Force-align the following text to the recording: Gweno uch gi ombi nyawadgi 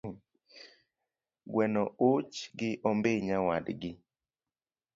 Gweno 1.51 1.83
uch 2.09 2.35
gi 2.57 2.69
ombi 2.89 3.11
nyawadgi 3.25 3.91